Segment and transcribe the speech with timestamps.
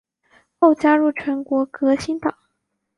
[0.57, 2.35] 后加入全国革新党。